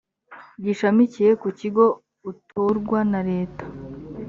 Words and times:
gishamikiye 0.63 1.31
ku 1.41 1.47
kigo 1.59 1.85
utorwa 2.31 2.99
na 3.11 3.19
leta 3.29 3.63